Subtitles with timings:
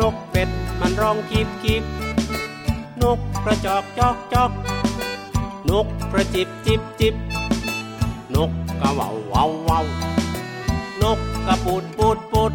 [0.00, 0.48] นกเป็ด
[0.80, 1.84] มันร้องกีบกีบ
[3.02, 4.50] นกกระจอกจอกจอก
[5.70, 7.14] นกกระจิบจิบจิบ
[8.34, 8.50] นก
[8.80, 9.86] กระว่าวว่าวว่าว
[11.02, 12.52] นกกระปูดปูดปูด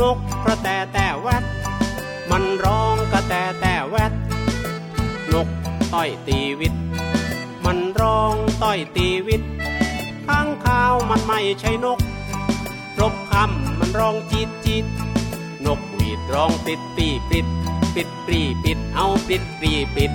[0.00, 1.44] นกกระแตแต่แวด
[2.30, 4.12] มันร้องกระแตแต่แวด
[5.32, 5.48] นก
[5.92, 6.74] ต้อยตีวิต
[7.64, 9.42] มันร้องต้อยตีวิต
[10.26, 11.98] ข้างข้าวมันไม่ใช่นก
[13.00, 14.84] รบคำมันร้องจีดจีด
[16.16, 17.46] นกหวีดร้องปิดปีปิด
[17.94, 20.12] ปิดปรีปิดเอาปิดปรีปิด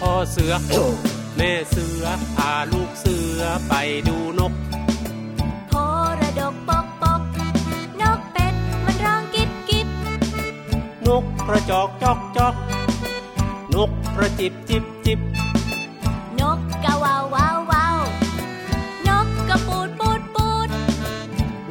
[0.00, 0.52] พ่อเสือ
[1.36, 2.04] แม่เสือ
[2.36, 3.74] พาลูกเสือไป
[4.08, 4.52] ดูนก
[5.68, 5.72] โพ
[6.20, 7.22] ระดกปกปก
[8.00, 9.88] นกเป็ดมันร้องกิบกิบ
[11.06, 12.71] นกกระจอกจอกจอกน
[14.12, 15.20] กกระจิบจิบจิบ
[16.40, 17.96] นกกะวาววาววาว
[19.08, 20.68] นกกระปูดปูดปูด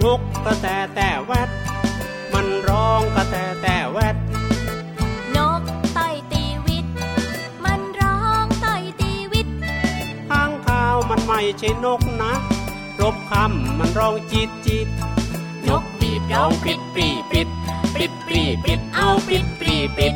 [0.03, 1.50] นกกระแตแต่แวด
[2.33, 4.16] มันร้องกระแตแต่แวด
[5.38, 5.61] นก
[5.98, 6.86] ต่อยตีวิต
[7.66, 9.48] มันร้องต่อยตีวิต
[10.30, 12.33] ข้างข้าวมันไม่ใช่นกนะ
[13.02, 14.87] รบคำมันร้องจีดจีด
[15.67, 17.48] นกบีบร้องปิดปรีปิด
[17.95, 20.16] ปิดปรีปิดเอาปิดปรีปิด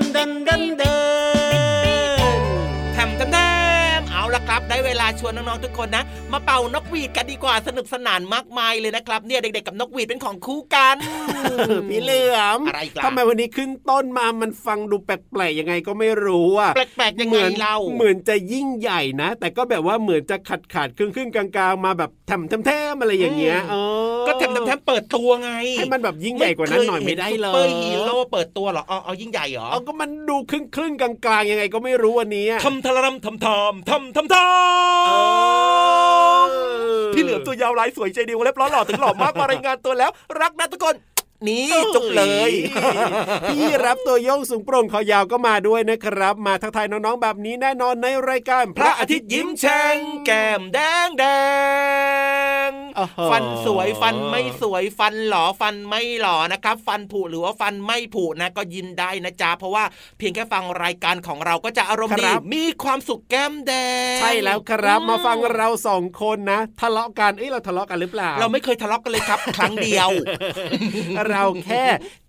[0.00, 1.07] Dun dun dun.
[5.20, 10.96] ชวนน้องๆทุกคนนะ มาเป่านกหวีดกันดีกว่าสนุกสนานมากมายเลยนะครับ เนี่ยเด็กๆกับนกหวีดเป็นของคู่กัน
[11.90, 23.74] พี่เหลือมอะไรอีกล่ะทำไมวันนี้ขึ้นต้นมามันฟังดูแปลกๆยังไงก็ไม่รู้อะแปลกๆยังเหไงมือนเล่าเหมือนจะยิ่งใหญ่นะ แต่ก็แบบว่าเหมือนจะขัดขาดครึ่งครึ่งๆกลางๆมาแบบแถมแถมๆอะไรอย่างเงี้ยอืมเอ
[24.22, 34.36] อก็แถมแถมแถมเปิดตัวไงให้มันแบบยิ่งใหญ่กว่านั้นหน่อยไม่ได้เลเปอร์ยฮีโร่เปิดตัวเหรอเอาเอายิ่งใหญ่เหรอเอาก็มันดูครึ่งครึ่งๆกลางๆยังไงก็ไม่รู้วันนี้อะทำทะลำทำทำทำทำท
[35.06, 35.07] เออำ
[37.12, 40.10] พี่เหลือมตัวยาวลายสวยใจดีวงเล็บล้อหล่อถึงหล่อมากมารายงานตัวแล้ว
[40.40, 40.94] รักนะทุกคน
[41.46, 42.52] นี่จุกเลย
[43.48, 51.24] พี่รับตัวโยงสูงโปร่งคอยาวก็มาด้วยนะครับ มาทักทายน้องๆแบบนี้แน่นอนในรายการ พระอาทิตย์ยิ้มแฉ่งแก้มแดงแด
[52.68, 59.84] งโอ้โหฟันสวยฟันไม่สวยฟันหลอฟันไม่หลอนะครับ ฟันผุหรือว่าฟันไม่ผุนะก็ยินได้นะจ๊ะเพราะว่า
[60.18, 63.72] เพียงแค่ฟังรายการของเราก็จะอารมณ์ดีครับมีความสุขแก้มแด
[64.16, 70.08] ง ใช่แล้วครับอืมาฟังเราสองคนนะ ทะเลาะกันเอ้ยเราทะเลาะกันหรือเปล่า เราไม่เคยทะเลาะกันเลยครับ ครั้งเดียว
[71.30, 71.84] เราแค่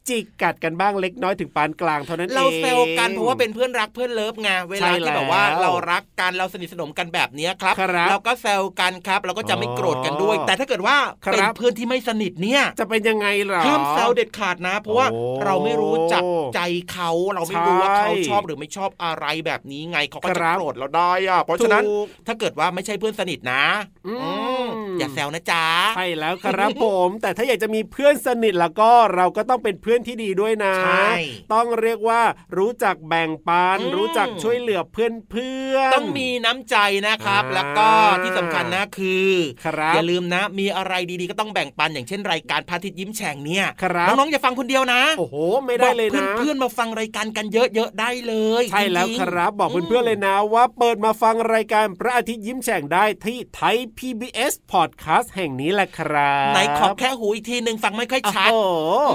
[0.09, 16.23] จิกกัดกันบ้างเล็กน้อยถึงปานกลางเท่านั้นเองเราเซลกันเพราะว่าเป็นเพื่อนรักเพื่อนเลิฟไงเวใช่ลาแล้วที่แบบว่าเรารักกันเราสนิทสนมกันแบบเนี้ยครับครับ เราก็แซวกันครับเราก็จะไม่โกรธกันด้วยอ๋อแต่ถ้าเกิดว่าครับเป็นเพื่อนที่ไม่สนิทเนี่ยจะเป็นยังไงเหรอห้ามแซวเด็ดขาดนะ เพราะว่าโอ้เราไม่รู้จัก
[16.55, 16.59] ใจ
[16.91, 23.63] เขาเราไม่รู้ว่าใช่เขาชอบหรือไม่ชอบอะไรแบบนี้ไงเขาก็จะครับโกรธเราได้อะเพราะฉะนั้นถูกถ้าเกิดว่าไม่ใช่เพื่อนสนิทนะ
[24.07, 24.31] อืมอื
[24.63, 24.67] ม
[24.99, 25.65] อย่าแซวนะจ๊ะ
[25.95, 31.11] ใช่แล้วครับผม แต่ถ้าอยากจะมีเพื่อนสนิทแล้วก็เราก็ต้องเป็นเพื่อนที่ดีด้วยนะใช่
[31.53, 32.21] ต้องเรียกว่า
[32.57, 36.75] รู้จักแบ่งปันอืมรู้จักช่วยเหลือเพื่อนเพื่อนๆต้องมีน้ำใจ
[37.07, 37.89] นะครับอ่าแล้วก็
[38.23, 39.29] ที่สำคัญนะคือ
[39.65, 45.35] ครับอย่าลืมนะ มีอะไรดีๆก็ต้องแบ่งปันอย่างเช่นรายการพระอาทิตย์ยิ้มแฉ่งเนี่ยครับน้องๆอย่าฟังคนเดียวนะโอ้โห
[45.65, 58.69] ไม่ได้เลยบอกนะเพื่อนๆมาฟังรายการกันเยอะๆได้เลยใช่แล้วจงๆครับบอกเพื่อนๆเลยนะว่าเปิดมาฟังรายการพระอาทิตย์ยิ้มแฉ่งได้ที่ไทย PBS Podcast แห่งนี้แหละครับไหนขอแค่หูอีกทีหนึ่งฟังไม่ค่อยชัดโอ้โห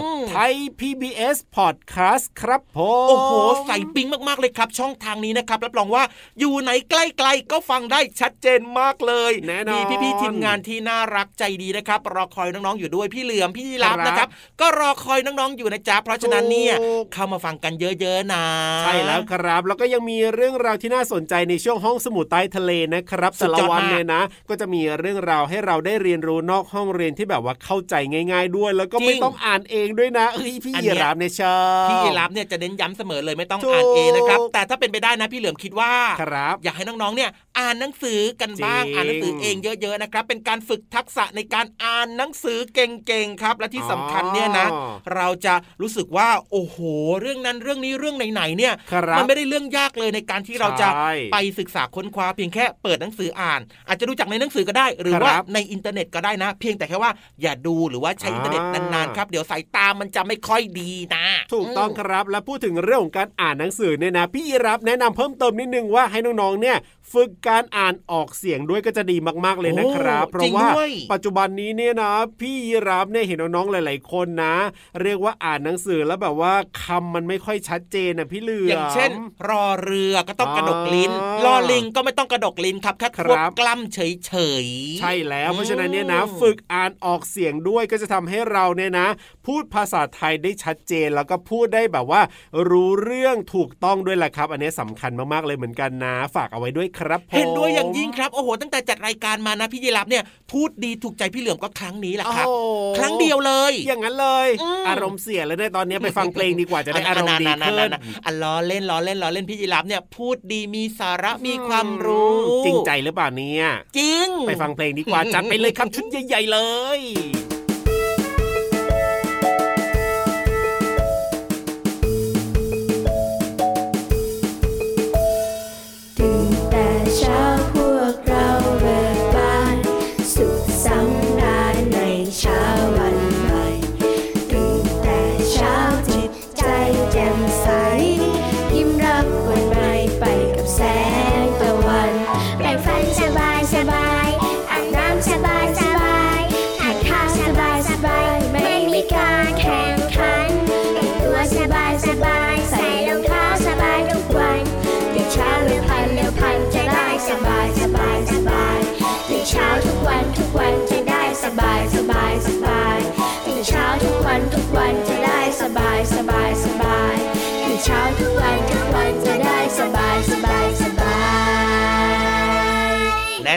[0.04, 3.32] อืมไทย PBS Podcast ครับผมโอ้โห
[3.66, 6.04] ใส่ปิ๊งมากๆเลยครับ ช่องทางนี้นะครับรับรองว่า
[6.38, 6.94] อยู่ไหนใก
[7.26, 14.28] ล้ๆก็ฟังได้ชัดเจนมากเลยแน่นอนมีพี่ๆทีมงานที่น่ารักใจดีนะครับ รอคอยน้องๆอยู่ด้วยพี่เหลือมพี่รับครับนะครับ
[14.60, 18.44] ก็รอคอยน้องๆอยู่นะจ๊ะเพราะฉะนั้นเนี่ยถูกเข้ามาฟังกันเยอะๆนะ
[18.80, 27.94] ใช่แล้วครับ แล้วก็ยังมีเรื่องราวที่น่าสนใจในช่วงห้องสมุดใต้ทะเลนะครับสุแต่ดยละอดวันมากเนี่ยนะ ก็จะมีเรื่องราวให้เราได้เรียนรู้นอกห้องเรียนที่แบบว่าเข้าใจ
[28.32, 31.56] ง่าย ๆ ด้วย แล้วก็ไม่ต้องอ่านเองด้วยนะเอ้ยพี่ยีรามเนี่ยชอ
[31.86, 35.92] บพี่รับเนี่ยจะเน้นย้ำเสมอเลยไม่ต้องถูกอ่านเองนะครับ แต่ถ้าเป็นไปได้นะพี่เหลือมคิดว่า
[36.22, 46.76] ครับอยากให้น้องๆเนี่ยอ่านหนังสือกันบ้างจริงอ่านหนังสือเองเยอะๆนะครับ เป็นการฝึกทักษะในการอ่านหนังสือเก่งๆครับ และที่สำคัญเนี่ยนะอ๋อเราจะรู้สึกว่าโอ้โห
[47.20, 57.12] เรื่องนั้นเรื่องนี้เรื่องไหนๆเนี่ยครับมันไม่ได้เรื่องยากเลยในการที่เราจะใช่ไปศึกษาค้นคว้าเพียงแค่เปิดหนังสืออ่าน อาจจะดูจากในหนังสือก็ได้ หรือครับว่าในอินเทอร์เน็ตก็ได้นะ เพียงแต่แค่ว่า
[57.42, 66.76] อย่าดูหรือว่าใช้อินเทอร์เน็ตอ่านนานๆครับเดี๋ยวสายตามันจะไม่ค่อยดีนะ ถูกต้องครับและพูดถึงเรื่องของการอ่านหนังสือเนี่ยนะ พี่ยีรับแนะนำเพิ่มเติมนิดนึงว่าให้น้องๆเนี่ย
[67.12, 74.56] ฝึกการอ่านออกเสียงด้วยก็จะดีมากๆเลยนะครับโอ้เพราะว่าจริงด้วยปัจจุบันนี้เนี่ยนะ พี่ยีรับเนี่ยเห็นน้องๆหลาย ๆ คนนะ
[75.02, 79.10] เรียกว่าอ่านหนังสือแล้วแบบว่าคำมันไม่ค่อยชัดเจนนะพี่เหลือมอย่างเช่น
[79.48, 84.32] รอเรือก็ต้องกระดกลิ้นอ๋อรอลิงก็ไม่ต้องกระดกลิ้นครับแค่คครัวบบกล้ำเฉ
[84.64, 89.08] ยๆใช่แล้วเพราะฉะนั้นเนี่ยนะอืมฝึกอ่านออกเสียงด้วยก็จะทำให้เราเนี่ยนะ
[89.46, 92.22] พูดภาษาไทยได้ชัดเจนแล้วก็พูดได้แบบว่า
[92.70, 102.55] รู้เรื่องถูกต้องด้วยแหละครับ อันนี้สำคัญมากๆเลยเหมือนกันนะ ฝากเอาไว้ด้วยครับผมเห็นด้วยอย่างยิ่งครับโอ้โหตั้งแต่จัดรายการมานะพี่ยีรับเนี่ย พูดดีถูกใจพี่เหลือมก็ครั้งนี้แหละครับโอ้
[102.99, 107.91] ครั้งเดียวเลย อย่างนั้นเลยอืมอารมณ์เสียแล้วเนี่ยตอนนี้ไปฟังเพลงดีกว่าจะได้อารมณ์ดีขึ้น
[108.25, 112.35] อะล้อเล่นล้อเล่นล้อเล่นพี่ยีรับเนี่ย พูดดีมีสาระมีความรู้
[112.67, 113.67] จริงใจหรือเปล่าเนี่ย
[113.99, 116.58] จริง ไปฟังเพลงดีกว่าจัดไปเลยครับชุดใหญ่ ๆ เล
[116.99, 117.00] ย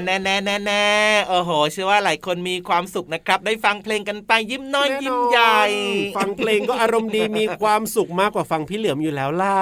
[0.06, 0.86] แน่แน่แน่แน่แน่
[1.30, 5.62] โอ้โหเชื่อว่าหลายคนมีความสุขนะครับ ได้ฟังเพลงกันไปยิ้มน้อยแน่นอนยิ้มใหญ่
[6.18, 9.58] ฟังเพลงก็อารมณ์ดีมีความสุขมากกว่าฟังพี่เหลือมอยู่แล้วล่ะ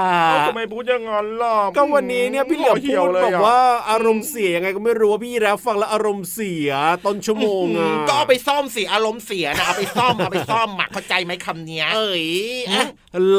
[0.48, 6.70] ทำไมพูดอย่างนั้นล่ะก็วันนี้เนี่ยพี่เหลือมเหี่พูยวดเลยบอกอะว่าอารมณ์เสียยังไงก็ไม่รู้ว่าพี่รับฟังแล้วอารมณ์เสีย
[7.06, 12.26] ต้นชั่วโมงอะก็เอาไปซ่อมสิอารมณ์เสียนะเอาไปซ่อมเอาไปซ่อมหมักเข้าใจไหมคำเนี้ยเอ้ย
[12.72, 12.86] อะ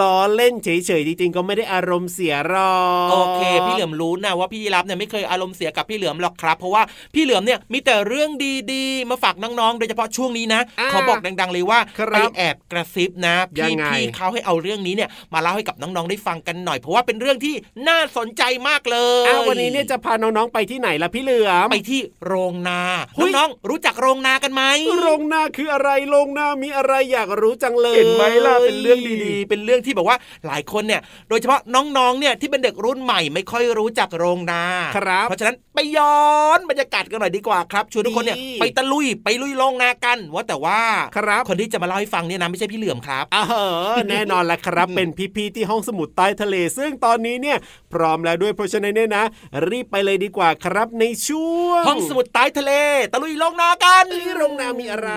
[0.00, 0.68] ล้อเล่นเฉ
[1.00, 2.76] ยๆจริงๆก็ไม่ได้อารมณ์เสียหรอ
[3.08, 6.82] กโอเค พี่เหลือมรู้นะว่าพี่ยีรับเนี่ยไม่เคยอารมณ์เสียกับพี่เหลือมหรอกครับ เพราะว่า
[7.14, 8.30] พี่เหลือมเนี่ยมีแต่เรื่อง
[8.72, 17.54] ดีๆ มาฝากน้องๆ โดยเฉพาะช่วงนี้นะอ่าขอบอกดัง ๆ เลยว่าครับไปแอบกระซิบนะยัพี่งไงพี่เขาให้เอาเรื่องนี้เนี่ยมาเล่าให้กับน้องๆได้ฟังกันหน่อย เพราะว่าเป็นเรื่องที่
[17.88, 22.80] น่าสนใจมากเลยอ้าววันนี้เนี่ยจะพาน้องๆไปที่ไหนล่ะพี่เหลือมไปที่โรงนา
[23.16, 24.62] เฮ้ยน้องๆรู้จักโรงนากันไหม
[25.00, 30.16] โรงนาคืออะไรโรงนามีอะไรอยากรู้จังเลยเห็นไหมล่ะเป็นเรื่องดีๆ เป็นเรื่องที่แบบว่า
[30.46, 34.62] หลายคนเนี่ย โดยเฉพาะน้องๆเนี่ยที่เป็นเด็กรุ่นใหม่ไม่ค่อยรู้จักโรงนา
[34.96, 36.26] ครับเพราะฉะนั้นไปย้อ
[36.56, 40.80] นบรรยากาศกันหน่อยดีกว่าครับชวนทุกคนเนี่ยดีไปตะลุยไปลุยโรงนากัน ว่าแต่ว่า
[41.16, 47.58] ครับคนที่จะมาเล่าให้ฟังเนี่ยนะไม่ใช่พี่เหลือมครับอ่าเหอะแน่นอนละครับเป็นพี่ๆที่ห้องสมุดใต้ทะเล ซึ่งตอนนี้เนี่ย
[47.92, 49.24] พร้อมแล้วด้วยเพราะฉะนั้นเนี่ยนะ
[49.68, 52.72] รีบไปเลยดีกว่าครับในช่วงห้องสมุดใต้ทะเล
[53.12, 55.10] ตะลุยโรงนากันเอ้ยโรงนามีอะไร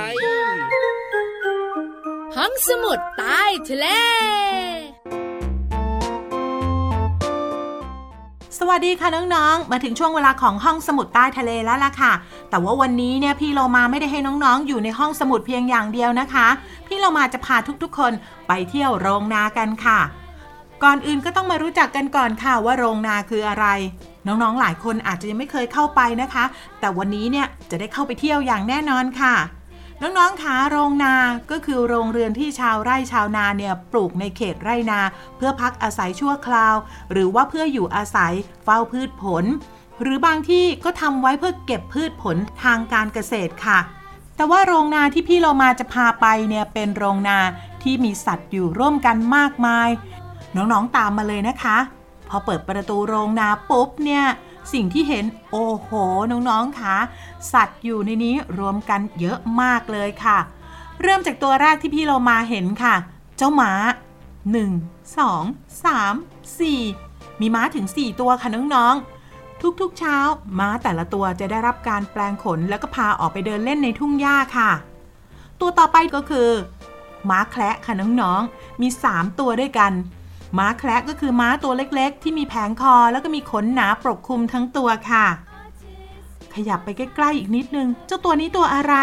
[2.37, 3.85] ห้องสมุดใต้ทะเล
[8.61, 12.13] สวัสดีค่ะน้องๆ มาถึงช่วงเวลาของห้องสมุดใต้ทะเลแล้วล่ะค่ะ
[12.49, 16.47] แต่ว่าวันนี้เนี่ยพี่เรามาไม่ได้ให้น้องๆ อยู่ในห้องสมุดเพียงอย่างเดียวนะคะ
[16.87, 18.11] พี่เรามาจะพาทุกๆ คน
[18.47, 19.99] ไปเที่ยวโรงนากันค่ะ
[20.83, 23.65] ก่อนอื่นก็ต้องมารู้จักกันก่อนค่ะว่าโรงนาคืออะไร
[24.27, 26.43] น้องๆ หลายคนอาจจะยังไม่เคยเข้าไปนะคะ
[26.79, 29.35] แต่วันนี้เนี่ยจะได้เข้าไปเที่ยวอย่างแน่นอนค่ะ
[30.01, 31.15] น้องๆคะโรงนา
[31.51, 34.99] ก็คือโรงเรือนที่ชาวไร่ชาวนาเนี่ยปลูกในเขตไร่นา
[35.37, 36.75] เพื่อพักอาศัยชั่วคราว
[37.11, 39.45] หรือว่าเพื่ออยู่อาศัยเฝ้าพืชผล
[40.01, 43.79] หรือบางที่ก็ทำไว้เพื่อเก็บพืชผลทางการเกษตรค่ะ
[44.35, 47.39] แต่ว่าโรงนาที่พี่เรามาจะพาไปเนี่ยเป็นโรงนา
[47.83, 49.89] ที่มีสัตว์อยู่ร่วมกันมากมาย
[50.55, 51.77] น้องๆตามมาเลยนะคะ
[52.29, 54.25] พอเปิดประตูโรงนาปุ๊บเนี่ย
[54.73, 55.89] สิ่งที่เห็นโอ้โห
[56.31, 56.97] น้องๆคะ
[57.53, 60.37] สัตว์อยู่ในนี้รวมกันเยอะมากเลยค่ะ
[61.01, 62.95] เริ่มจากตัวแรกที่พี่เรามาเห็นค่ะ
[63.37, 63.71] เจ้าม้า
[64.53, 70.17] 1 2 3 4 มีม้าถึง 4 ตัวค่ะน้องๆ ทุกๆเช้า
[70.59, 74.71] ม้าแต่ละตัวจะได้รับการแปลงขนแล้วก็พาออกไปเดินเล่นในทุ่งหญ้าค่ะ
[75.59, 76.49] ตัวต่อไปก็คือ
[77.29, 79.91] ม้าแคระค่ะน้องๆ มี 3 ตัวด้วยกัน
[80.57, 85.25] ม้าแคระก็คือม้าตัวเล็กๆ ที่มีแผงคอแล้วก็มีขนหนาปกคลุมทั้งตัวค่ะ
[86.53, 88.93] ขยับไปใกล้ๆอีกนิดนึง เจ้าตัวนี้ตัวอะไร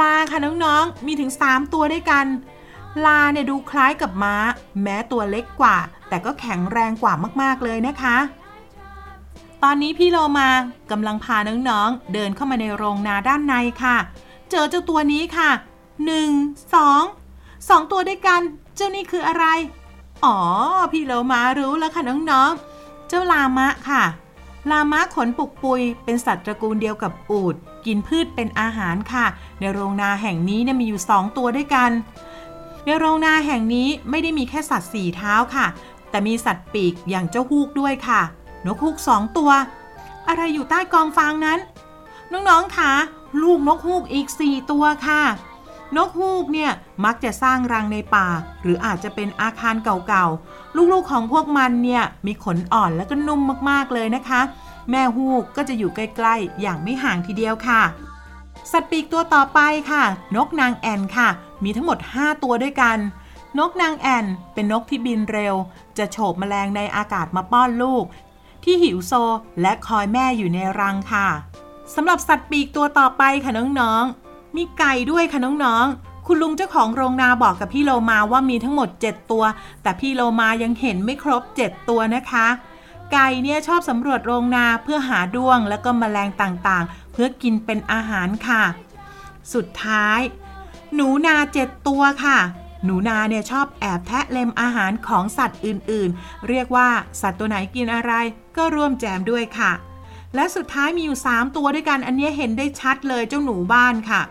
[0.00, 2.26] ลาค่ะน้องๆ มีถึง 3 ตัวด้วยกัน
[3.04, 4.36] ลาเนี่ยดูคล้ายกับม้า
[4.82, 5.76] แม้ตัวเล็กกว่า
[6.08, 7.12] แต่ก็แข็งแรงกว่า
[7.42, 8.16] มากๆเลยนะคะ
[9.62, 10.50] ตอนนี้พี่โลมา
[10.90, 13.96] กำลังพาน้องๆ เดินเข้ามาในโรงนาด้านในค่ะ
[14.50, 15.50] เจอเจ้าตัวนี้ค่ะ
[16.34, 18.40] 1 2 2 ตัวด้วยกัน
[18.76, 19.44] เจ้านี่คืออะไร
[20.24, 20.36] อ๋อ
[20.92, 24.02] พี่โลมารู้แล้วค่ะน้องๆ เจ้าลามะค่ะ
[24.70, 27.54] ลามะขนปุกปุย เป็นสัตว์ตระกูลเดียวกับอูฐ
[27.86, 29.26] กินพืชเป็นอาหารค่ะ
[29.60, 31.90] ในโรงนาแห่งนี้เนี่ยมีอยู่ 2 ตัวด้วยกัน
[32.84, 35.66] ในโรงนาแห่งนี้ไม่ได้มีแค่สัตว์สี่เท้าค่ะ
[36.10, 38.20] แต่มีสัตว์ปีกอย่างเจ้าฮูกด้วยค่ะ
[38.66, 39.50] นกฮูกสองตัว
[40.28, 41.58] อะไรอยู่ใต้กองฟางนั้น
[42.32, 42.92] น้องๆคะ
[43.42, 45.22] ลูกนกฮูกอีก4ตัวค่ะ
[45.96, 46.70] นกฮูกเนี่ย
[47.04, 48.28] มักจะสร้างรังในป่า
[48.62, 54.40] หรืออาจจะเป็นอาคารเก่าๆ ลูกๆของพวกมันเนี่ยมีขนอ่อนและก็นุ่มมากๆเลยนะคะ
[54.90, 57.82] แม่ฮูกก็จะอยู่ใกล้ๆ อย่างไม่ห่างทีเดียวค่ะ
[58.72, 59.60] สัตว์ปีกตัวต่อไป
[59.90, 60.04] ค่ะ
[60.36, 61.28] นกนางแอ่นค่ะ
[61.64, 62.98] มีทั้งหมด 5 ตัวด้วยกัน
[63.58, 65.54] นกนางแอ่นเป็นนกที่บินเร็ว
[65.98, 68.04] จะโฉบแมลงในอากาศมาป้อนลูก
[68.64, 69.12] ที่หิวโซ
[69.60, 71.28] และคอยแม่อยู่ในรังค่ะ
[71.94, 74.23] สำหรับสัตว์ปีกตัวต่อไปค่ะน้องๆ
[74.56, 79.44] มีไก่ด้วยค่ะน้องๆ คุณลุงเจ้าของโรงนาบอกกับพี่โลมาว่ามีทั้งหมด 7 ตัว
[79.82, 82.46] แต่พี่โลมายังเห็นไม่ครบ 7 ตัวนะคะ
[83.12, 88.62] ไก่เนี่ยชอบสำรวจโรงนาเพื่อหาด้วงแล้วก็แมลงต่างๆ เพื่อกินเป็นอาหารค่ะ
[89.54, 90.20] สุดท้าย
[90.94, 92.38] หนูนาเจ็ดตัวค่ะ
[92.84, 96.88] หนูนาเนี่ยชอบแอบแทะเล็มอาหารของสัตว์อื่นๆ เรียกว่า
[97.20, 98.12] สัตว์ตัวไหนกินอะไร
[98.56, 99.72] ก็ร่วมแจมด้วยค่ะ
[100.34, 104.22] และสุดท้ายมีอยู่ 3 ตัวด้วยกันอันนี้เห็นได้ชัดเลยเจ้าหนูบ้านค่ะ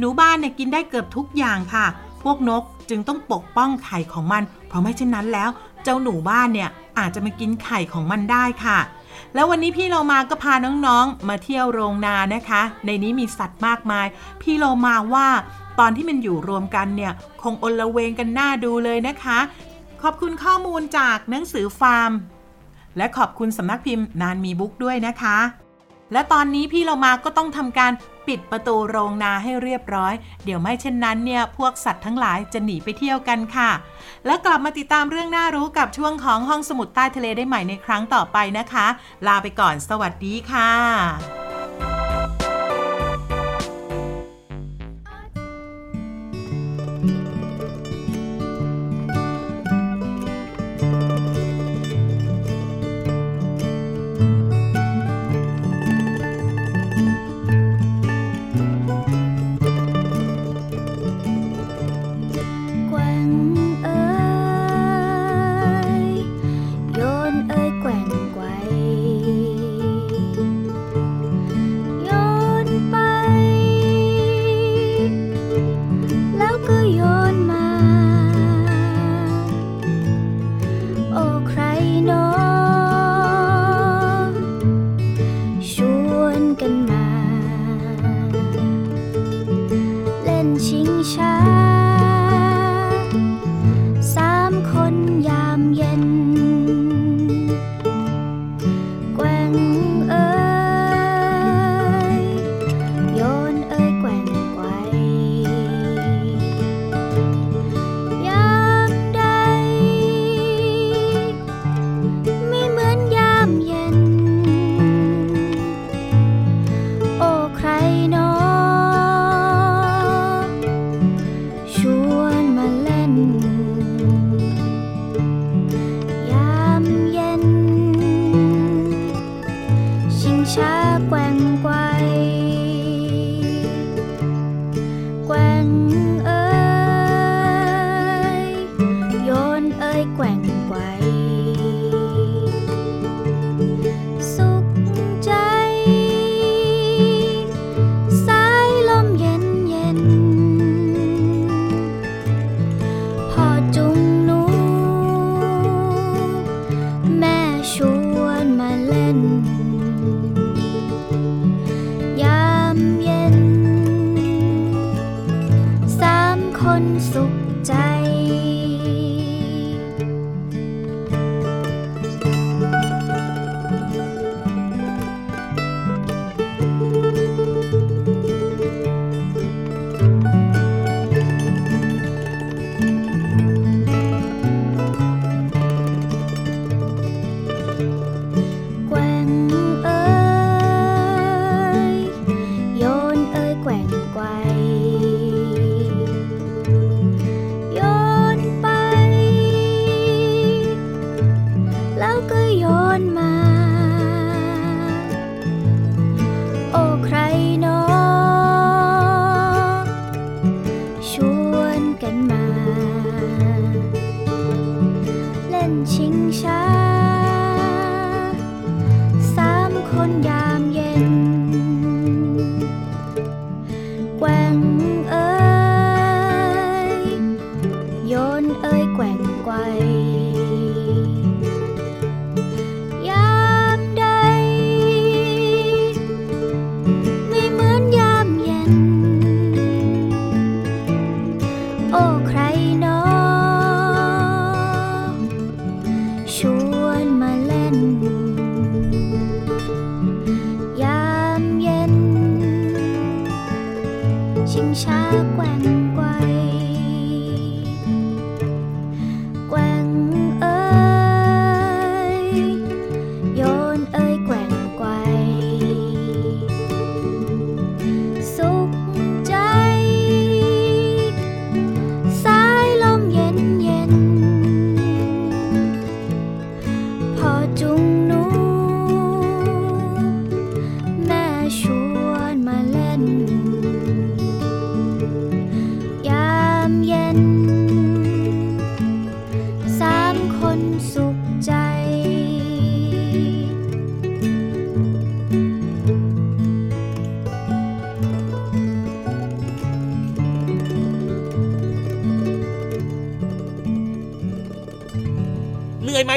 [0.00, 1.86] หนูบ้านเนี่ยกินได้เกือบทุกอย่างค่ะ
[2.22, 5.50] พวกนกจึงต้องปกป้องไข่ของมัน เพราะไม่เช่นนั้นแล้ว
[5.84, 8.78] เจ้าหนูบ้านเนี่ยอาจจะมากินไข่ของมันได้ค่ะ
[9.34, 10.54] แล้ววันนี้พี่เรามาก็พา
[10.86, 14.06] น้องๆ มาเที่ยวโรงนานะคะ ในนี้มีสัตว์มากมาย
[14.42, 15.28] พี่เรามาว่า
[15.78, 19.38] ตอนที่มันอยู่รวมกันเนี่ยคงอนละเวงกันหน้าดูเลยนะคะ
[20.02, 22.12] ขอบคุณข้อมูลจากหนังสือฟาร์ม
[22.96, 25.38] และขอบคุณสำนักพิมพ์นานมีบุ๊กด้วยนะคะ
[26.12, 27.92] และตอนนี้พี่เรามาก็ต้องทำการ
[28.26, 33.70] ปิดประตูโรงนาให้เรียบร้อย เดี๋ยวไม่เช่นนั้นเนี่ยพวกสัตว์ทั้งหลายจะหนีไปเที่ยวกันค่ะ
[34.26, 38.86] แล้วกลับมาติดตามเรื่องน่ารู้กับช่วงของห้องสมุดใต้ทะเลได้ใหม่ในครั้งต่อไปนะคะ
[39.26, 41.39] ลาไปก่อนสวัสดีค่ะ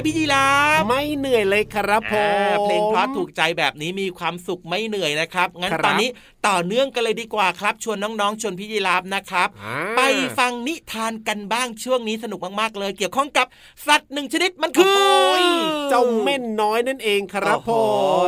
[0.05, 0.47] พี่ยีรา
[0.79, 6.09] ฟไม่เหนื่อยเลยครับผอ่ามเพลงเพราะถูกใจแบบนี้มีความสุขไม่เหนื่อยนะครับงั้นครับตอนนี้
[6.47, 10.01] ต่อเนื่องกันเลยดีกว่าครับ ชวนน้องๆ ชวนพี่ยีราฟนะครับอ่าไป
[10.37, 13.47] ฟังนิทานกันบ้างช่วงนี้สนุกมากๆเลย เกี่ยวข้องกับ
[13.87, 15.45] สัตว์หนึ่งชนิดมันคือโอ้ย
[15.89, 17.71] เจ้าเม่นน้อยนั่นเองครับผโอ้มโห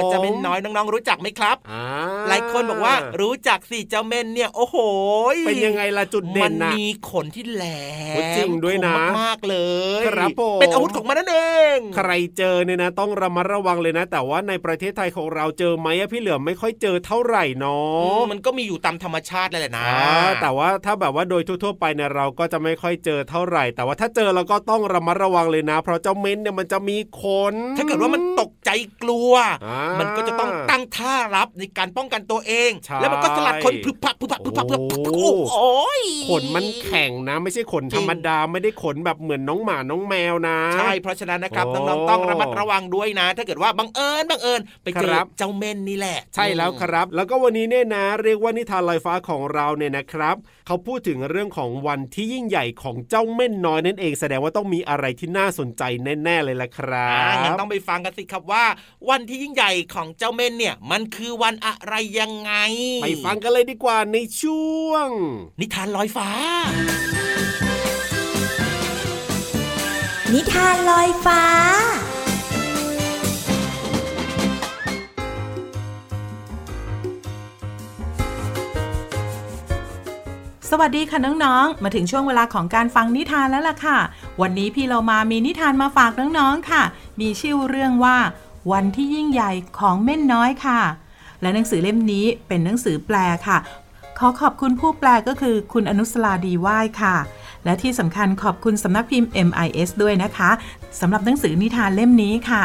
[0.10, 1.84] เจะเป็นน้อยน้องๆ รู้จักไหมครับอ่า
[2.28, 4.78] หลายคนบอกว่ารู้จักสิเจ้าเม่นเนี่ยโอ้โห
[5.48, 7.66] เป็นยังไงล่ะจุดเด่มันนนะมีขนที่แหล
[8.14, 9.58] โอ้มจริงด้วยนะคมมากๆเล
[10.02, 11.38] ยครับผมเป็นอาวุธของมันนั่นเอ
[11.76, 28.55] ง ใครเจอเนี่ยนะ ต้องระมัดระวังเลยนะ แต่ว่าในประเทศไทยของเราเจอไหมอะพี่เหลือมไม่ค่อยเจอเท่าไหร่เนาอืะมมันก็มีอยู่ตามธรรมชาตินั่นแหละนะอ่าแต่ว่าถ้าแบบว่าโดยทั่วๆไปเนี่ยเราก็จะไม่ค่อยเจอเท่าไหร่ แต่ว่าถ้าเจอเราก็ต้องระมัดระวังเลยนะ เพราะเจ้าเม้นเนี่ยมันจะมีขนถ้าเกิดว่ามันตกใจ
[29.04, 29.34] กลัว
[29.66, 50.36] อ่ามันก็จะต้องตั้งท่ารับในการป้องกันตัวเองใช่แล้วมันก็สลัดขนพึบพับพึบพับพึบพับพึบพับโอ้โอ้ยขนมันแข็งนะ ไม่ใช่ขนจริธรงรมดาไม่ได้ขนแบบเหมือนน้องหมาน้องแมวนะใช่เพราะฉะนั้นนะครับโอ้น้องๆต้องระมัดระวังด้วยนะ ถ้าเกิดว่าบังเอิญบังเอิญไปเจอครับเจ้าเม่นนี่แหละ ใช่แล้วครับ แล้วก็วันนี้เนี่ยนะ เรียกว่านิทานลอยฟ้าของเราเนี่ยนะครับ
[50.68, 55.84] เขาพูดถึงเรื่องของวันที่ยิ่งใหญ่ของเจ้าเม่นน้อยนั่นเอง แสดงว่าต้องมีอะไรที่น่าสนใจ
[56.24, 58.66] แน่ๆเลยละครัอ่างั้นบต้องไปฟังกันสิครับว่า
[59.10, 62.54] วันที่ยิ่งใหญ่ของเจ้าเม่นเนี่ยมันคือวันอะไรยังไง
[63.04, 65.08] ไปฟังกันเลยดีกว่าในช่วง
[65.60, 66.30] นิทานลอยฟ้า
[70.34, 71.42] นิทานลอยฟ้า
[80.72, 83.98] สวัสดีค่ะน้องๆ มาถึงช่วงเวลาของการฟังนิทานแล้วล่ะค่ะ
[84.42, 86.84] วันนี้พี่เรามามีนิทานมาฝากน้องๆ ค่ะ
[87.22, 88.18] มีชื่อเรื่องว่า
[88.72, 90.82] วันที่ยิ่งใหญ่ของเม่นน้อยค่ะ
[91.42, 93.58] และหนังสือเล่มนี้เป็นหนังสือแปลค่ะ
[94.20, 97.16] ขอขอบคุณผู้แปลก็คือคุณอนุสลาดีว่ายค่ะ
[97.66, 100.50] และที่สำคัญขอบคุณสำนักพิมพ์ MIS ด้วยนะคะ
[101.00, 102.64] สำหรับหนังสือนิทานเล่มนี้ค่ะ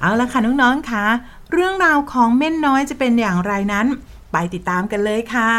[0.00, 1.04] เอาละค่ะน้องๆ ค่ะ
[1.52, 3.86] เรื่องราวของเม่นน้อยจะเป็นอย่างไรนั้น
[4.32, 5.52] ไปติดตามกันเลยค่ะ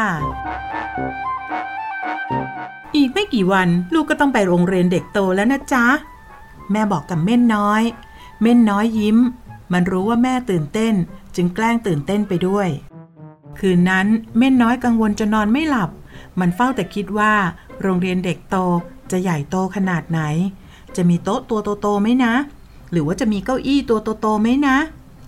[2.95, 5.85] อีกไม่กี่วันลูกก็ต้องไปโรงเรียนเด็กโตแล้วนะจ๊ะ
[6.71, 7.83] แม่บอกกับเม่นน้อย
[8.41, 9.17] เม่นน้อยยิ้ม
[9.73, 10.93] มันรู้ว่าแม่ตื่นเต้น
[11.35, 12.67] จึงแกล้งตื่นเต้นไปด้วย
[13.59, 15.89] คืนนั้นเม่นน้อยกังวลจนนอนไม่หลับ
[16.39, 17.33] มันเฝ้าแต่คิดว่า
[17.81, 18.57] โรงเรียนเด็กโต
[19.11, 20.21] จะใหญ่โตขนาดไหน
[20.95, 22.33] จะมีโต๊ะตัวโตๆไหมนะ
[22.91, 24.77] หรือว่าจะมีเก้าอี้ตัวโตๆไหมนะ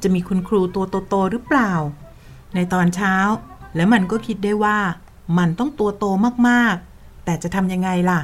[0.03, 1.71] จะมีคุณครูตัวโตๆหรือเปล่า
[2.55, 3.15] ในตอนเช้า
[3.75, 4.77] แล้วมันก็คิดได้ว่า
[5.37, 6.05] มันต้องตัวโต
[6.47, 8.19] มากๆ แต่จะทำยังไงล่ะ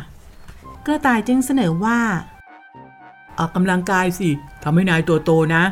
[0.86, 2.00] กระต่ายจึงเสนอว่า
[3.38, 4.30] ออกกำลังกายสิ
[4.64, 5.64] ทำให้นายตัวโตนะ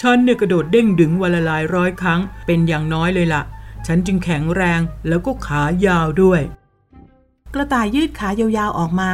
[0.00, 3.42] ฉันเนี่ยกระโดดเด้งดึงวันละหลายร้อยครั้ง เป็นอย่างน้อยเลยล่ะ
[3.86, 6.40] ฉันจึงแข็งแรงแล้วก็ขายาวด้วย
[7.54, 9.12] กระต่ายยืดขายาวๆออกมา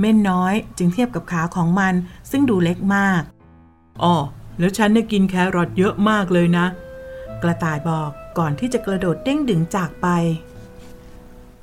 [0.00, 1.94] เม่นน้อยจึงเทียบกับขาของมัน
[2.30, 3.22] ซึ่งดูเล็กมาก
[4.02, 4.14] อ๋อ
[4.58, 6.66] แล้วฉันเนี่ยกินแครอทเยอะมากเลยนะ
[7.42, 10.08] กระต่ายบอกก่อนที่จะกระโดดเด้งดึงจากไป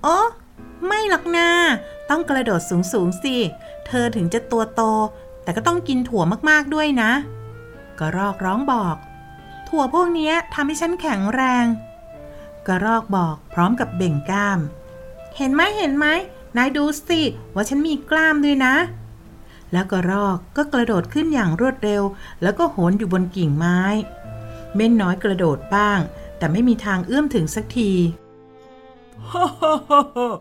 [0.04, 0.20] โอ้
[0.86, 1.50] ไม่หรอกนา
[2.10, 3.36] ต้องกระโดดสูงสูงๆสิ
[3.88, 4.82] เธอถึงจะตัวโต
[5.44, 7.12] แต่ก็ต้องกินถั่วมากๆด้วยนะ
[8.00, 8.96] กระรอกร้องบอก
[9.68, 11.66] ถั่วพวกนี้ทำให้ฉันแข็งแรง
[12.68, 14.60] กระรอกบอกพร้อมกับเบ่งกล้าม
[15.38, 16.06] เห็นไหมเห็นไหม
[16.58, 17.22] นายดูสิ
[17.56, 18.76] ว่าฉันมีกล้ามด้วยนะ
[19.72, 22.04] แล้วกระรอกก็กระโดดขึ้นอย่างรวดเร็ว
[22.42, 23.80] แล้วก็โหนอยู่บนกิ่งไม้
[24.76, 26.00] เม่นน้อยกระโดดบ้าง
[26.38, 27.92] แต่ไม่มีทางเอื้อมถึงสักที
[29.32, 30.34] ฮ่าฮ่าฮ่า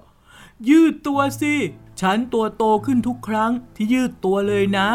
[0.68, 1.54] ยืดตัวสิ
[2.00, 4.88] ฉฉันตัวโตขึ้นทุกครั้งที่ยืดตัวเลยนะ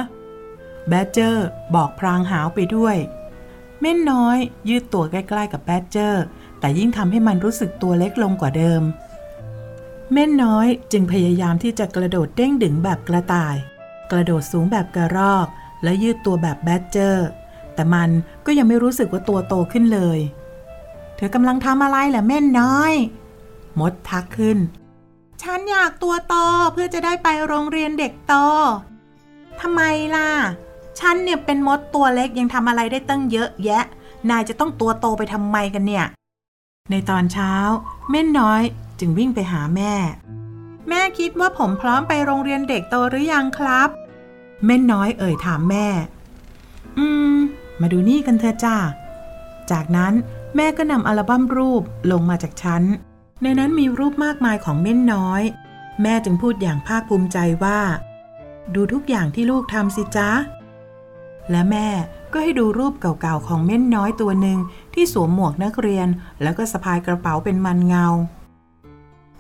[0.88, 2.98] แบดเจอร์บอกพรางหาวไปด้วย
[3.82, 4.38] เม่นน้อย
[4.70, 6.24] ยืดตัวใกล้ๆกับแบดเจอร์
[6.60, 8.84] แต่ยิ่งทำให้มันรู้สึกตัวเล็กลงกว่าเดิม
[10.12, 13.56] เม่นน้อยจึงพยายามที่จะกระโดดเด้งดึงแบบกระต่าย
[14.12, 15.48] กระโดดสูงแบบกระรอก
[15.84, 17.28] และยืดตัวแบบแบดเจอร์
[17.74, 18.10] แต่มัน
[18.46, 20.20] ก็ยังไม่รู้สึกว่าตัวโตขึ้นเลย
[21.16, 22.94] เธอกำลังทำอะไรล่ะเม่นน้อย
[23.80, 24.58] มดทักขึ้น
[25.42, 26.36] ฉันอยากตัวโต
[26.74, 28.34] เพื่อจะได้ไปโรงเรียนเด็กโต
[29.62, 29.82] ทำไม
[30.16, 30.30] ล่ะ
[31.00, 33.84] ฉันเนี่ยเป็นมดตัวเล็กยังทำอะไรได้ตั้งเยอะแยะ
[34.30, 36.06] นายจะต้องตัวโตไปทำไมกันเนี่ย
[36.92, 37.54] ในตอนเช้า
[38.10, 38.62] เม่นน้อย
[39.00, 39.94] จึงวิ่งไปหาแม่
[40.90, 43.90] แม่คิดว่าผมพร้อมไปโรงเรียนเด็กโตหรือยังครับ
[44.66, 45.88] เม่นน้อยเอ่ยถามแม่
[46.98, 47.36] อืม
[47.82, 48.76] มาดูนี่กันเถอะจ้า
[49.72, 50.14] จากนั้น
[50.56, 52.84] แม่ก็นำอัลบั้มรูปลงมาจากชั้น
[53.42, 55.42] ในนั้นมีรูปมากมายของเม่นน้อย
[56.02, 57.80] แม่จึงพูดอย่างภาคภูมิใจว่า
[58.76, 60.32] ดูทุกอย่างที่ลูกทำสิจ๊ะ
[61.52, 61.88] และแม่
[62.34, 64.60] ก็ให้ดูรูปเก่าๆของเม่นน้อยตัวหนึ่ง
[64.94, 66.08] ที่สวมหมวกนักเรียน
[66.42, 68.08] แล้วก็สะพายกระเป๋าเป็นมันเงา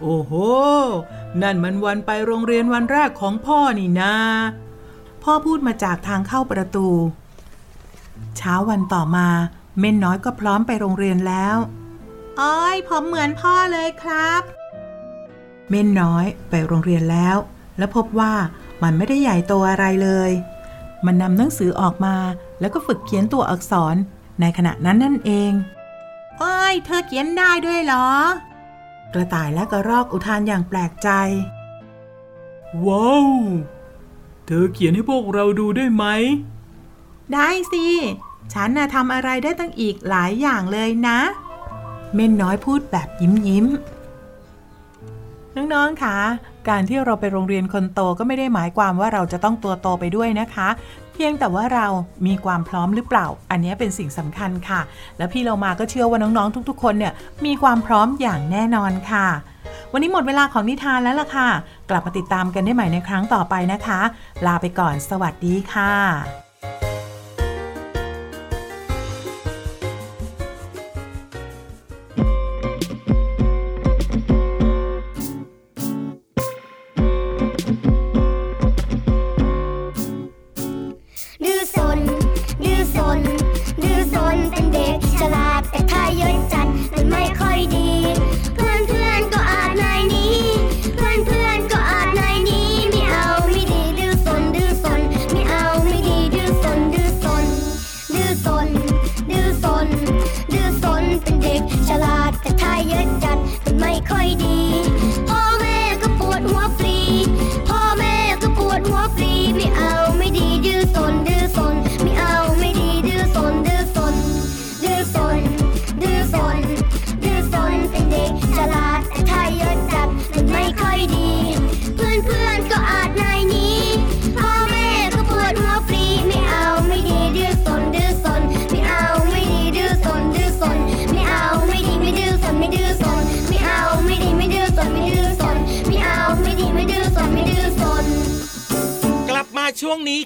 [0.02, 0.34] โอ้โห
[1.42, 4.14] นั่นมันวันไปโรงเรียนวันแรกของพ่อนี่นา
[5.24, 6.88] พ่อพูดมาจากทางเข้าประตู
[8.38, 9.28] เช้าวันต่อมา
[9.80, 11.58] เม่นน้อยก็พร้อมไปโรงเรียนแล้ว
[12.42, 14.42] อ้อยผมเหมือนพ่อเลยครับ
[15.70, 17.38] เม่นน้อยไปโรงเรียนแล้ว
[17.78, 18.34] และพบว่า
[18.84, 20.32] มันไม่ได้ใหญ่โตอะไรเลย
[21.06, 22.16] มันนำหนังสือออกมา
[22.60, 23.96] แล้วก็ฝึกเขียนตัวอักษร
[24.40, 25.52] ในขณะนั้นนั่นเอง
[26.42, 28.10] อ้อยเธอเขียนได้ด้วยเหรอ
[29.14, 31.10] กระต่ายและกระรอกอุทานอย่างแปลกใจ
[32.88, 33.30] ว้าว
[34.46, 36.06] เธอเขียนให้พวกเราดูได้ไหม
[37.34, 37.86] ได้สิ
[38.54, 41.20] ฉันน่ะทำอะไรได้ตั้งอีกหลายอย่างเลยนะ
[42.16, 43.66] เม่นน้อยพูดแบบยิ้มยิ้ม
[45.56, 46.18] น้องๆคะ
[46.70, 50.68] การที่เราไปโรงเรียนคนโตก็ไม่ได้หมายความว่าเราจะต้องตัวโตไปด้วยนะคะ
[51.14, 51.88] เพียงแต่ว่าเรา
[52.28, 54.82] มีความพร้อมหรือเปล่า อันนี้เป็นสิ่งสำคัญค่ะ
[55.18, 57.14] และพี่เรามาก็เชื่อว่าน้องๆ ทุกๆ คนเนี่ย
[57.46, 59.28] มีความพร้อมอย่างแน่นอนค่ะ
[59.94, 61.50] วันนี้หมดเวลาของนิทานแล้วล่ะค่ะ
[61.90, 64.00] กลับมาติดตามกันได้ใหม่ในครั้งต่อไปนะคะ
[64.46, 66.47] ลาไปก่อน สวัสดีค่ะ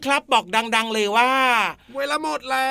[0.06, 1.30] ครับบอกดัง ๆเลยว่า
[2.02, 2.70] เวลาหมดแล้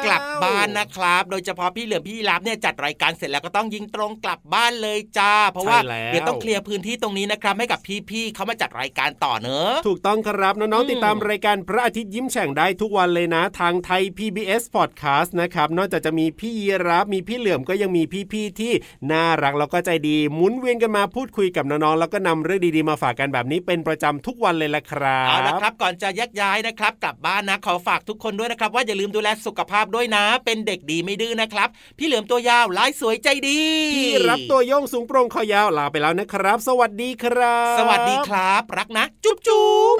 [0.00, 18.72] ว กลับบ้านนะครับ โดยเฉพาะพี่เหลือมพี่รับเนี่ยจัดรายการเสร็จแล้วก็ต้องยิงตรงกลับบ้านเลยจ้า เพราะว่าใช่แล้วเดี๋ยวต้องเคลียร์พื้นที่ตรงนี้นะครับให้กับพี่ๆเขามาจัดรายการต่อเนอะถูกต้องครับน้องอืมๆติดตามรายการพระอาทิตย์ยิ้มแฉ่งได้ทุกวันเลยนะ ทางไทย PBS Podcast นะครับนอกจากจะมีพี่ยีรับมีพี่เหลือมก็ยังมีพี่ๆที่
[19.12, 33.60] น่ารักแล้วก็ใจดีหมุนเวียนกันมาพูดคุยกับน้องๆแล้วก็นำเรื่องดีๆมาฝากกันแบบนี้เป็นประจำทุกวันเลยละครับเอาละครับก่อนจะแยกย้ายนะครับกลับบ้านนะขอฝากทุกคนด้วยนะครับ ว่าอย่าลืมดูแลสุขภาพด้วยนะ เป็นเด็กดีไม่ดื้อนะครับ พี่เหลือมตัวยาวลายสวยใจดี
[33.96, 39.96] พี่รับตัวโยงสูงโปร่งคอยาวลาไปแล้วนะครับ สวัสดีครับ สวัสดีครับ รักนะ จุ๊บจุ๊บ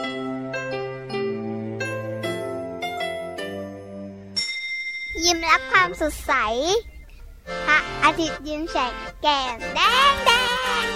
[5.24, 6.32] ยิ้มรับความสดใส
[7.66, 9.80] พระอาทิตย์ยิ้มแฉกแก้มแด
[10.12, 10.30] งแด
[10.82, 10.86] ง